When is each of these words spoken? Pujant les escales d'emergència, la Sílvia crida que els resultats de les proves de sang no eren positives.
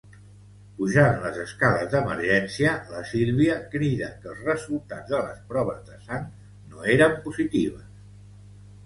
Pujant 0.77 1.17
les 1.25 1.35
escales 1.41 1.83
d'emergència, 1.91 2.71
la 2.93 3.01
Sílvia 3.09 3.57
crida 3.73 4.07
que 4.23 4.31
els 4.31 4.41
resultats 4.47 5.13
de 5.13 5.21
les 5.27 5.45
proves 5.53 5.85
de 5.91 5.99
sang 6.07 6.25
no 6.73 6.83
eren 6.95 7.15
positives. 7.29 7.85